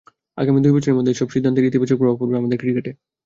আগামী 0.37 0.59
দুই 0.61 0.73
বছরের 0.75 0.97
মধ্যে 0.97 1.13
এসব 1.13 1.27
সিদ্ধান্তের 1.31 1.67
ইতিবাচক 1.69 1.97
প্রভাব 1.99 2.17
পড়বে 2.19 2.39
আমাদের 2.39 2.59
ক্রিকেটে। 2.61 2.91